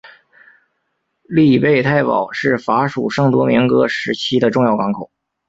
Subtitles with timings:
[1.27, 5.11] 利贝泰堡是法属圣多明戈时期的重要港口。